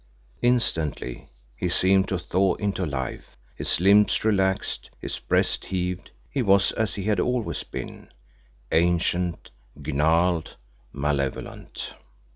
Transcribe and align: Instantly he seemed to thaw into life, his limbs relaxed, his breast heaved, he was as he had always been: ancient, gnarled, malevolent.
Instantly 0.41 1.29
he 1.55 1.69
seemed 1.69 2.07
to 2.07 2.17
thaw 2.17 2.55
into 2.55 2.87
life, 2.87 3.37
his 3.53 3.79
limbs 3.79 4.25
relaxed, 4.25 4.89
his 4.99 5.19
breast 5.19 5.65
heaved, 5.65 6.09
he 6.27 6.41
was 6.41 6.71
as 6.71 6.95
he 6.95 7.03
had 7.03 7.19
always 7.19 7.61
been: 7.61 8.09
ancient, 8.71 9.51
gnarled, 9.75 10.55
malevolent. 10.91 11.93